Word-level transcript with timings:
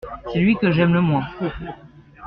C’est 0.33 0.39
lui 0.39 0.55
que 0.57 0.71
j’aime 0.71 0.95
le 0.95 1.01
moins. 1.01 1.27